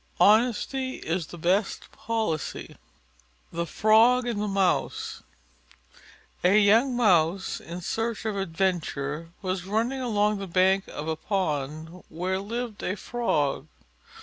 [0.19, 2.75] Honesty is the best policy.
[3.51, 5.21] THE FROG AND THE MOUSE
[6.43, 12.03] A young Mouse in search of adventure was running along the bank of a pond
[12.09, 13.67] where lived a Frog.